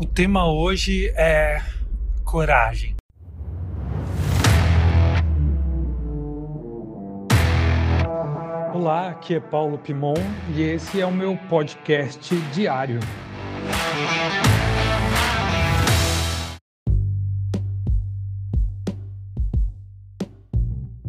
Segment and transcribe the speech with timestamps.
[0.00, 1.60] O tema hoje é
[2.24, 2.94] coragem.
[8.72, 10.14] Olá, aqui é Paulo Pimon
[10.54, 13.00] e esse é o meu podcast diário.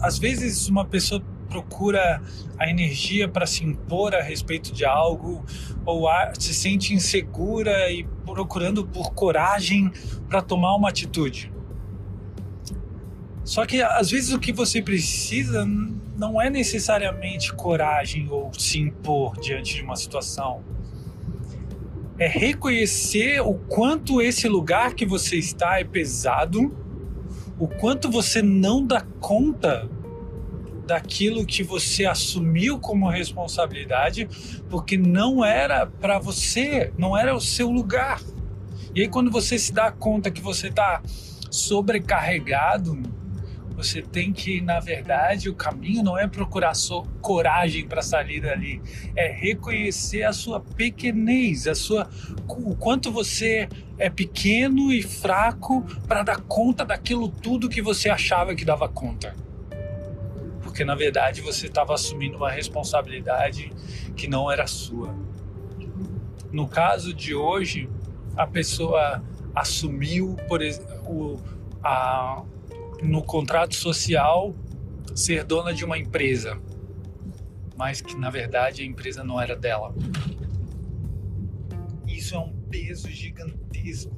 [0.00, 1.22] Às vezes uma pessoa
[1.52, 2.20] procura
[2.58, 5.44] a energia para se impor a respeito de algo
[5.84, 6.08] ou
[6.38, 9.92] se sente insegura e procurando por coragem
[10.26, 11.52] para tomar uma atitude.
[13.44, 15.66] Só que às vezes o que você precisa
[16.16, 20.62] não é necessariamente coragem ou se impor diante de uma situação.
[22.18, 26.74] É reconhecer o quanto esse lugar que você está é pesado,
[27.58, 29.90] o quanto você não dá conta
[30.86, 34.28] daquilo que você assumiu como responsabilidade,
[34.68, 38.20] porque não era para você, não era o seu lugar.
[38.94, 41.00] E aí, quando você se dá conta que você está
[41.50, 43.00] sobrecarregado,
[43.74, 46.72] você tem que, na verdade, o caminho não é procurar
[47.20, 48.82] coragem para sair dali,
[49.16, 52.08] é reconhecer a sua pequenez, a sua
[52.48, 53.68] o quanto você
[53.98, 59.34] é pequeno e fraco para dar conta daquilo tudo que você achava que dava conta
[60.72, 63.70] porque na verdade você estava assumindo uma responsabilidade
[64.16, 65.14] que não era sua.
[66.50, 67.90] No caso de hoje,
[68.34, 69.22] a pessoa
[69.54, 71.38] assumiu, por exemplo,
[71.84, 72.42] a,
[73.02, 74.54] no contrato social
[75.14, 76.58] ser dona de uma empresa,
[77.76, 79.94] mas que na verdade a empresa não era dela.
[82.06, 84.16] Isso é um peso gigantesco.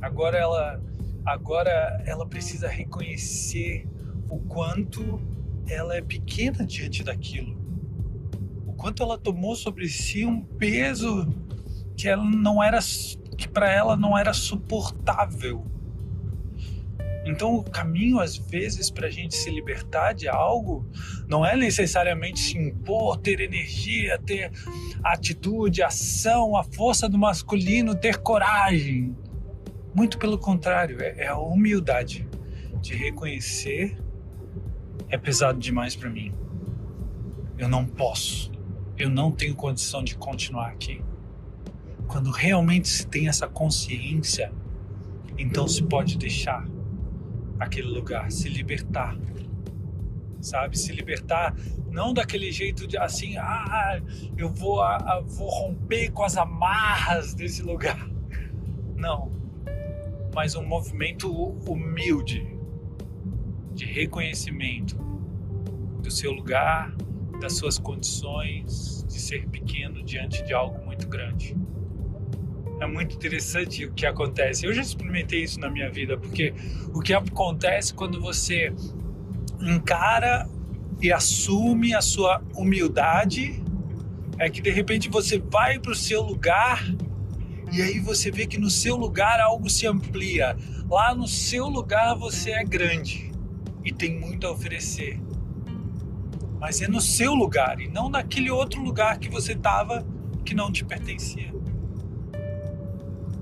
[0.00, 0.80] Agora ela,
[1.26, 3.84] agora ela precisa reconhecer
[4.28, 5.20] o quanto
[5.68, 7.56] ela é pequena diante daquilo.
[8.66, 11.28] O quanto ela tomou sobre si um peso
[11.96, 12.80] que ela não era
[13.36, 15.64] que para ela não era suportável.
[17.26, 20.86] Então, o caminho, às vezes, para a gente se libertar de algo,
[21.26, 24.52] não é necessariamente se impor, ter energia, ter
[25.02, 29.16] atitude, ação, a força do masculino, ter coragem.
[29.94, 32.28] Muito pelo contrário, é, é a humildade
[32.82, 33.96] de reconhecer
[35.14, 36.34] é pesado demais para mim.
[37.56, 38.50] Eu não posso.
[38.98, 41.00] Eu não tenho condição de continuar aqui.
[42.08, 44.52] Quando realmente se tem essa consciência,
[45.38, 46.66] então se pode deixar
[47.60, 49.16] aquele lugar, se libertar.
[50.40, 50.76] Sabe?
[50.76, 51.54] Se libertar
[51.92, 54.02] não daquele jeito de assim, ah,
[54.36, 58.10] eu vou, ah, vou romper com as amarras desse lugar.
[58.96, 59.30] Não.
[60.34, 62.53] Mas um movimento humilde
[63.74, 64.96] de reconhecimento
[66.00, 66.94] do seu lugar,
[67.40, 71.56] das suas condições, de ser pequeno diante de algo muito grande.
[72.80, 74.66] É muito interessante o que acontece.
[74.66, 76.54] Eu já experimentei isso na minha vida, porque
[76.92, 78.72] o que acontece quando você
[79.60, 80.48] encara
[81.00, 83.62] e assume a sua humildade
[84.38, 86.84] é que de repente você vai para o seu lugar
[87.72, 90.56] e aí você vê que no seu lugar algo se amplia.
[90.88, 93.33] Lá no seu lugar você é grande
[93.84, 95.20] e tem muito a oferecer.
[96.58, 100.06] Mas é no seu lugar e não naquele outro lugar que você estava
[100.44, 101.52] que não te pertencia.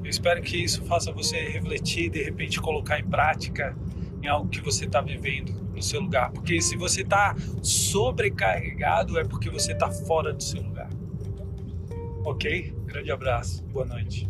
[0.02, 3.76] Eu espero que isso faça você refletir de repente colocar em prática
[4.20, 6.30] em algo que você está vivendo no seu lugar.
[6.32, 10.90] Porque se você está sobrecarregado, é porque você está fora do seu lugar.
[12.24, 12.74] Ok?
[12.86, 13.64] Grande abraço.
[13.66, 14.28] Boa noite.